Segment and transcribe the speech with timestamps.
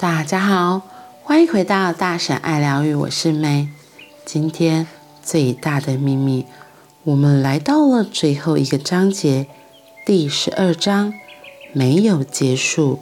[0.00, 0.80] 大家好，
[1.22, 3.68] 欢迎回到大婶爱疗愈，我是 May。
[4.24, 4.86] 今天
[5.22, 6.46] 最大的秘密，
[7.04, 9.46] 我们来到了最后一个章节，
[10.06, 11.12] 第十二章，
[11.74, 13.00] 没有结束。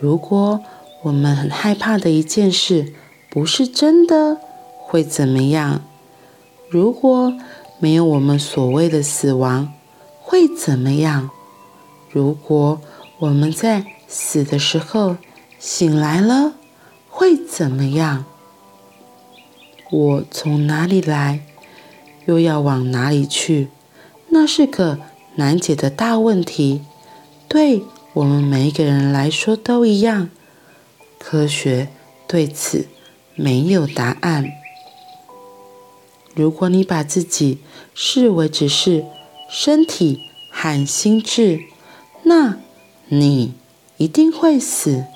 [0.00, 0.64] 如果
[1.04, 2.92] 我们很害怕的一件事
[3.30, 4.38] 不是真的，
[4.76, 5.80] 会怎么样？
[6.68, 7.32] 如果
[7.78, 9.72] 没有我们所谓的死亡，
[10.20, 11.30] 会怎么样？
[12.10, 12.80] 如果
[13.20, 15.16] 我们在死的时候，
[15.66, 16.52] 醒来了
[17.08, 18.26] 会怎么样？
[19.90, 21.40] 我从哪里来，
[22.26, 23.68] 又要往哪里去？
[24.28, 24.98] 那是个
[25.36, 26.82] 难解的大问题，
[27.48, 27.82] 对
[28.12, 30.28] 我们每一个人来说都一样。
[31.18, 31.88] 科学
[32.26, 32.86] 对此
[33.34, 34.52] 没有答案。
[36.34, 37.60] 如果你把自己
[37.94, 39.02] 视为只是
[39.48, 41.62] 身体和心智，
[42.24, 42.58] 那
[43.08, 43.54] 你
[43.96, 45.06] 一定会死。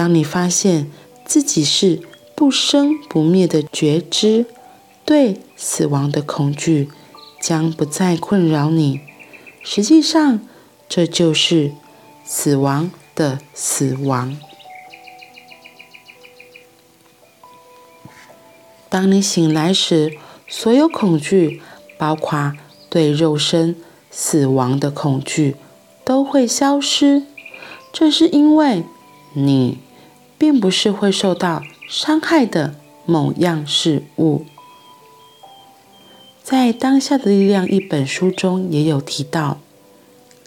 [0.00, 0.90] 当你发现
[1.26, 2.00] 自己是
[2.34, 4.46] 不生不灭的觉知，
[5.04, 6.88] 对死亡的恐惧
[7.38, 9.02] 将不再困扰你。
[9.62, 10.40] 实际上，
[10.88, 11.72] 这就是
[12.24, 14.38] 死亡的死亡。
[18.88, 20.16] 当你醒来时，
[20.48, 21.60] 所有恐惧，
[21.98, 22.54] 包括
[22.88, 23.76] 对肉身
[24.10, 25.56] 死亡的恐惧，
[26.06, 27.24] 都会消失。
[27.92, 28.82] 这是因为
[29.34, 29.76] 你。
[30.50, 32.74] 并不是会受到伤害的
[33.06, 34.44] 某样事物。
[36.42, 39.60] 在《当下的力量》一本书中也有提到，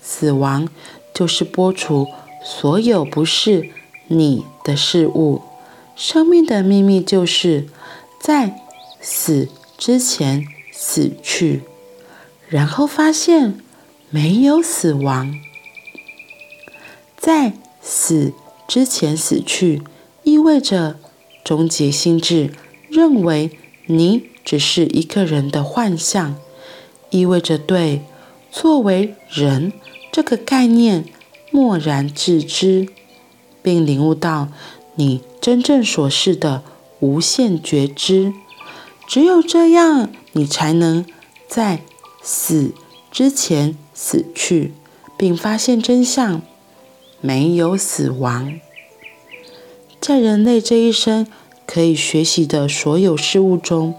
[0.02, 0.68] 死亡
[1.16, 2.10] 就是剥除
[2.44, 3.70] 所有不是
[4.08, 5.42] 你的事物。
[5.96, 7.70] 生命的秘密就是
[8.20, 8.60] 在
[9.00, 11.62] 死之前死去，
[12.50, 13.58] 然后发现
[14.10, 15.34] 没有死亡，
[17.16, 18.34] 在死。
[18.66, 19.84] 之前死去，
[20.44, 21.00] 意味着
[21.46, 22.52] 终结心智
[22.90, 26.36] 认为你只是一个人的幻象，
[27.12, 28.02] 意味着对
[28.52, 29.72] 作为人
[30.12, 31.06] 这个概念
[31.50, 32.90] 漠然置之，
[33.62, 34.50] 并领悟到
[34.96, 36.62] 你真正所是的
[37.00, 38.34] 无限觉知。
[39.08, 41.06] 只有这样，你才能
[41.48, 41.84] 在
[42.22, 42.74] 死
[43.10, 44.74] 之前死去，
[45.16, 46.42] 并发现真相。
[47.22, 48.60] 没有死亡，
[50.04, 51.26] 在人类这一生
[51.66, 53.96] 可以学习的所有事物中，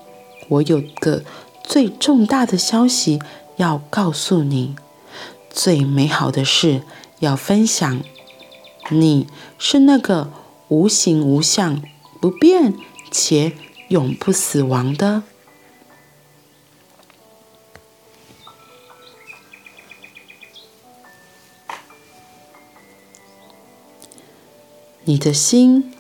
[0.51, 1.25] 我有个
[1.63, 3.19] 最重大的消息
[3.57, 4.77] 要告诉你，
[5.49, 6.83] 最美好的事
[7.21, 8.03] 要分享。
[8.91, 9.27] 你
[9.59, 10.31] 是那个
[10.69, 11.81] 无形无相、
[12.21, 12.75] 不变
[13.11, 13.53] 且
[13.89, 15.23] 永不死亡的。
[25.07, 25.93] 你的心，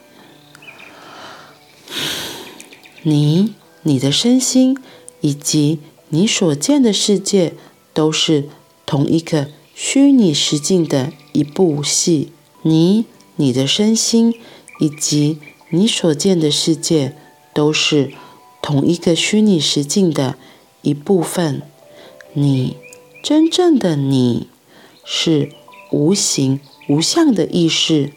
[3.03, 4.79] 你、你的身心
[5.21, 5.79] 以及
[6.09, 7.53] 你所见的世界，
[7.93, 8.49] 都是
[8.87, 12.33] 同一个虚拟实境的一部戏。
[12.63, 13.05] 你、
[13.37, 14.35] 你的身心
[14.81, 15.39] 以及
[15.69, 17.15] 你所见的世界，
[17.53, 18.11] 都是
[18.63, 20.39] 同一个虚拟实境的
[20.81, 21.61] 一部分。
[22.33, 22.79] 你
[23.23, 24.49] 真正的你，
[25.05, 25.53] 是
[25.91, 28.15] 无形无相的意识。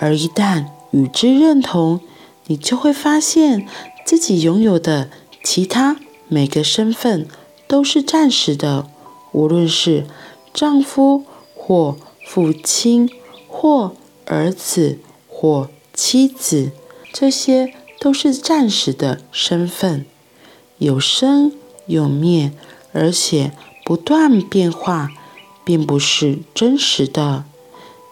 [0.00, 2.00] 而一旦与之认同，
[2.46, 3.66] 你就会发现
[4.06, 5.10] 自己拥有的
[5.42, 5.96] 其他
[6.28, 7.26] 每个身份
[7.66, 8.88] 都是暂时的，
[9.32, 10.06] 无论是
[10.54, 13.10] 丈夫或父亲
[13.48, 16.70] 或儿子或妻子，
[17.12, 20.06] 这些都是暂时的身份，
[20.78, 21.52] 有生
[21.86, 22.52] 有灭，
[22.92, 23.52] 而且
[23.84, 25.10] 不断变化，
[25.64, 27.44] 并不是真实的。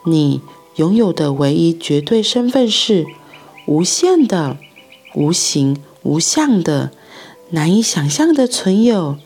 [0.04, 0.40] 你。
[0.76, 3.06] 拥有的唯一绝对身份是
[3.66, 4.58] 无限的、
[5.14, 6.90] 无形无相的、
[7.50, 9.16] 难以想象的存有。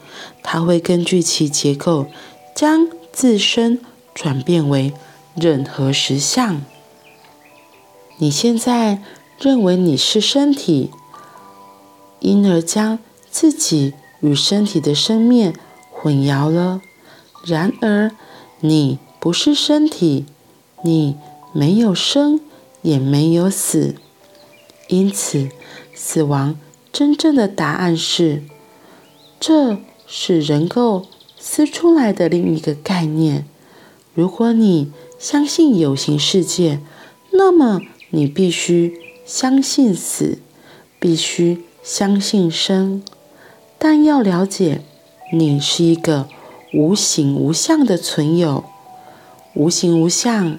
[0.44, 2.06] 它会根据其结构，
[2.54, 3.80] 将自身
[4.14, 4.92] 转变为
[5.34, 6.62] 任何实相。
[8.18, 9.02] 你现在
[9.40, 10.90] 认为你是身体，
[12.20, 15.52] 因而将自己与身体的生灭
[15.90, 16.80] 混淆了。
[17.44, 18.12] 然而，
[18.60, 20.26] 你不是身体，
[20.84, 21.16] 你。
[21.52, 22.40] 没有生，
[22.82, 23.96] 也没有死，
[24.88, 25.48] 因此，
[25.94, 26.58] 死亡
[26.92, 28.42] 真正的答案是，
[29.38, 31.06] 这是人构
[31.38, 33.46] 思出来的另一个概念。
[34.14, 36.80] 如果你相信有形世界，
[37.32, 37.80] 那么
[38.10, 38.94] 你必须
[39.24, 40.38] 相信死，
[40.98, 43.02] 必须相信生。
[43.78, 44.82] 但要了解，
[45.32, 46.28] 你是一个
[46.72, 48.64] 无形无相的存有，
[49.54, 50.58] 无形无相。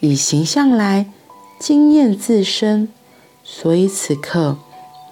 [0.00, 1.10] 以形象来
[1.58, 2.88] 经验自身，
[3.44, 4.56] 所以此刻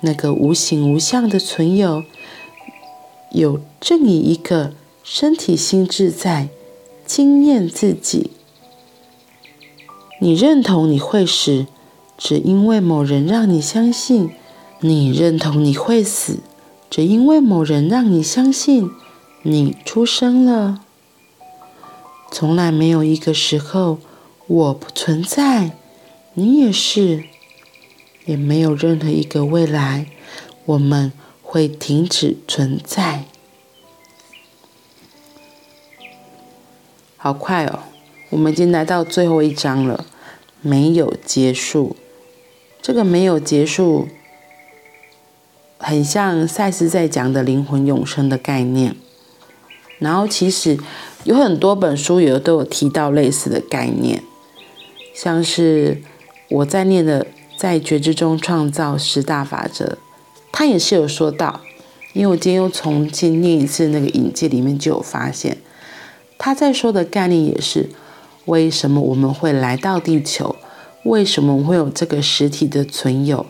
[0.00, 2.02] 那个无形无相的存有，
[3.32, 4.72] 有正以一个
[5.04, 6.48] 身体心智在
[7.04, 8.30] 经验自己。
[10.20, 11.66] 你认同你会死，
[12.16, 14.28] 只因为某人让你相信；
[14.80, 16.38] 你认同你会死，
[16.88, 18.90] 只因为某人让你相信
[19.42, 20.80] 你出生了。
[22.32, 23.98] 从来没有一个时候
[24.48, 25.72] 我不存在，
[26.32, 27.24] 你也是，
[28.24, 30.06] 也没有任何一个未来
[30.64, 31.12] 我们
[31.42, 33.24] 会停止存在。
[37.18, 37.80] 好快哦，
[38.30, 40.06] 我们已经来到最后一章了，
[40.62, 41.94] 没有结束。
[42.80, 44.08] 这个没有结束，
[45.76, 48.96] 很像赛斯在讲的灵魂永生的概念。
[49.98, 50.78] 然后其实
[51.24, 54.22] 有很多本书也都有提到类似的概念，
[55.20, 56.00] 像是
[56.48, 57.24] 我在念的
[57.56, 59.84] 《在觉知中创造十大法则》，
[60.52, 61.60] 他也是有说到。
[62.12, 65.58] 因为我今天又重新念一次那个引介里面就有发现，
[66.38, 67.90] 他在说的概念也是
[68.44, 70.54] 为什么我们会来到地球，
[71.02, 73.44] 为什么会有这个实体的存有。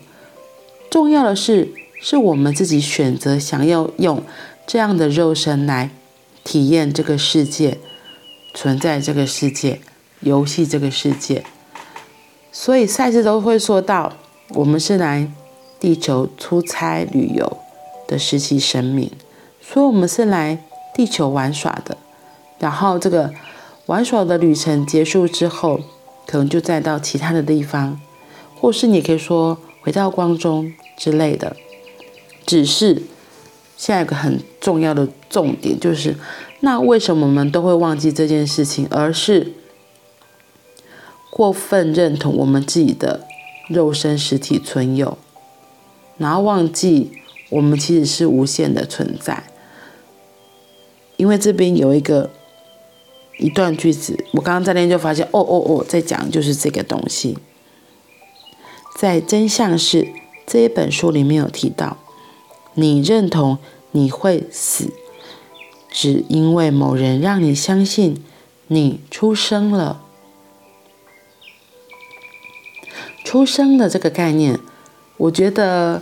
[0.89, 1.69] 重要的是，
[2.01, 4.23] 是我们自己选择想要用
[4.65, 5.91] 这样的肉身来。
[6.43, 7.77] 体验这个世界，
[8.55, 9.81] 存在这个世界，
[10.21, 11.43] 游戏这个世界，
[12.51, 14.13] 所以赛事都会说到，
[14.49, 15.31] 我们是来
[15.79, 17.57] 地球出差旅游
[18.07, 19.11] 的实习生命，
[19.61, 20.63] 所以我们是来
[20.93, 21.97] 地球玩耍的。
[22.59, 23.31] 然后这个
[23.85, 25.79] 玩耍的旅程结束之后，
[26.27, 27.99] 可能就再到其他的地方，
[28.55, 31.55] 或是你可以说回到光中之类的，
[32.45, 33.03] 只是。
[33.77, 36.13] 现在有个很重要的重点，就是
[36.59, 39.53] 那为什么我们都会忘记这件事情，而是
[41.29, 43.27] 过分认同我们自己的
[43.67, 45.17] 肉身实体存有，
[46.17, 47.11] 然后忘记
[47.49, 49.43] 我们其实是无限的存在。
[51.17, 52.31] 因为这边有一个
[53.37, 57.37] 一段句子，我刚刚在那边就发现，哦哦哦，在讲就是这个东西，
[58.97, 60.07] 在真相是
[60.47, 61.97] 这一本书里面有提到。
[62.75, 63.57] 你认同
[63.91, 64.93] 你会死，
[65.91, 68.23] 只因为某人让你相信
[68.67, 70.03] 你出生了。
[73.29, 74.59] 出生的这个概念，
[75.15, 76.01] 我觉得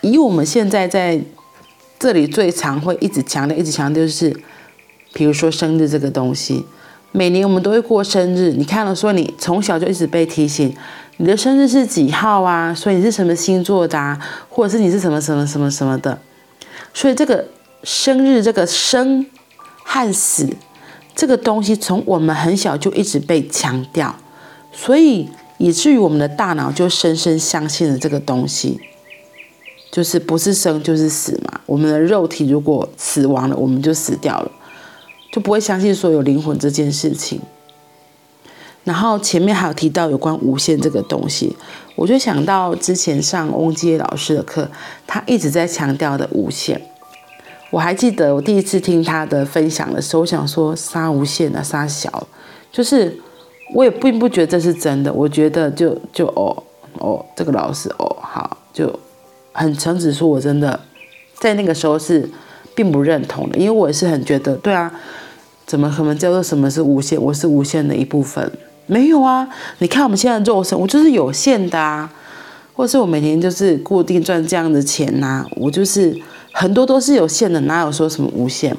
[0.00, 1.20] 以我们现在在
[2.00, 4.36] 这里最常会一直强调、一直强调，就是
[5.12, 6.66] 比如说生日这个东西，
[7.12, 8.52] 每年我们都会过生日。
[8.56, 10.74] 你看了说你从小就一直被提醒。
[11.18, 12.74] 你的生日是几号啊？
[12.74, 14.18] 所以你是什么星座的啊？
[14.48, 16.18] 或者是你是什么什么什么什么的？
[16.92, 17.46] 所以这个
[17.84, 19.24] 生日，这个生
[19.84, 20.48] 和死
[21.14, 24.16] 这个东西，从我们很小就一直被强调，
[24.72, 25.28] 所以
[25.58, 28.80] 以至于我们的大脑就深深相信了这个东西，
[29.90, 31.60] 就是不是生就是死嘛。
[31.66, 34.50] 我们的肉体如果死亡了，我们就死掉了，
[35.32, 37.40] 就不会相信说有灵魂这件事情。
[38.82, 41.56] 然后前面还有提到有关无限这个东西，
[41.94, 44.70] 我就想到之前上翁基老师的课，
[45.06, 46.78] 他一直在强调的无限。
[47.70, 52.28] 我还记得我第一次听他的分享的时候，我想说杀无限啊，杀小，
[52.70, 53.18] 就是
[53.72, 55.12] 我也并不觉得这是真的。
[55.12, 56.62] 我觉得就就哦
[56.98, 58.98] 哦，这个老师哦好，就
[59.52, 60.78] 很诚实说，我真的
[61.34, 62.28] 在那个时候是
[62.74, 64.92] 并不认同的，因为我也是很觉得，对啊，
[65.66, 67.20] 怎么可能叫做什么是无限？
[67.20, 68.50] 我是无限的一部分。
[68.86, 72.12] 没有啊，你看我们现在肉身，我就是有限的啊，
[72.74, 76.14] 或者是我每天就是固定赚这样的钱呐、我就是
[76.52, 78.76] 很多都是有限的，哪有说什么无限？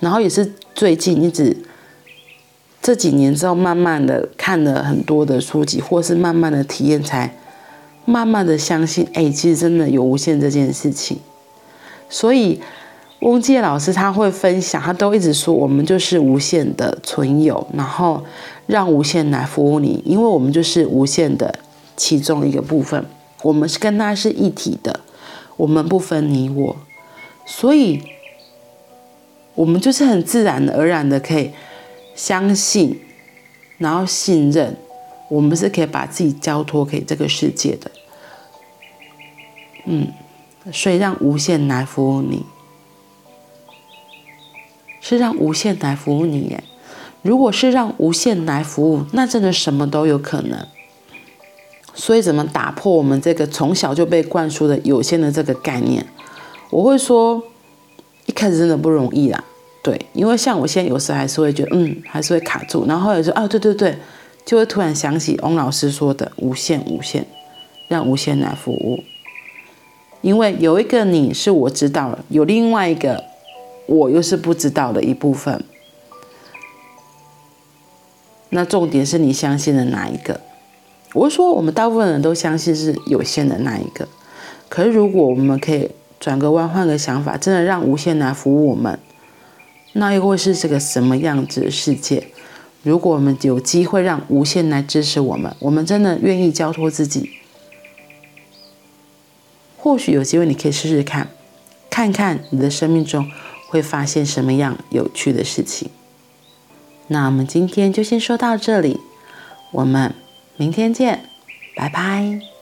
[0.00, 1.56] 然后也是最近一直
[2.84, 7.34] 这几年之后，慢慢的看了很多的书籍，或是慢慢的体验，才
[8.04, 11.18] 慢慢的相信，哎，其实真的有无限这件事情，
[12.10, 12.60] 所以。
[13.20, 18.22] 翁介老师他会分享，他都一直说我们就是无限的存有，然后
[18.66, 21.54] 让无限来服务你，因为我们就是无限的
[21.96, 23.02] 其中一个部分，
[23.42, 25.00] 我们是跟他是一体的，
[25.56, 26.76] 我们不分你我，
[27.46, 28.02] 所以
[29.54, 31.50] 我们就是很自然而然的可以
[32.14, 33.00] 相信，
[33.78, 34.76] 然后信任，
[35.28, 37.90] 我们是可以把自己交托给这个世界的，
[39.86, 40.08] 嗯，
[40.72, 42.44] 所以让无限来服务你。
[45.00, 46.64] 是让无限来服务你耶。
[47.20, 50.66] 如果是让无限来服务，那真的什么都有可能。
[51.94, 56.06] 所以，怎么打破我们这个从小就被灌输的有限的这个概念？
[56.70, 57.42] 我会说，
[58.24, 59.44] 一开始真的不容易啦。
[59.84, 62.86] 对，因为像我现在有时还是会觉得，嗯，还是会卡住。
[62.88, 63.98] 然后后来说，啊，对对对，
[64.46, 67.26] 就会突然想起翁老师说的“无限无限”，
[67.88, 69.04] 让无限来服务。
[70.22, 73.22] 因为有一个你是我知道了，有另外一个
[73.86, 75.62] 我又是不知道的一部分。
[78.48, 80.40] 那重点是你相信的哪一个？
[81.12, 84.08] 我说我们大部分人都相信是有限的那一个。
[84.70, 88.98] 可是如果我们可以转个弯，换个想法，真的让无限来服务我们，
[89.94, 92.28] 那又会是这个什么样子的世界？
[92.82, 97.30] 如果我们有机会让无限来支持我们，我们真的愿意交托自己。
[99.78, 101.28] 或许有机会，你可以试试看，
[101.88, 103.30] 看看你的生命中
[103.68, 105.90] 会发现什么样有趣的事情。
[107.08, 108.98] 那我们今天就先说到这里，
[109.72, 110.14] 我们
[110.56, 111.28] 明天见，
[111.76, 112.53] 拜拜。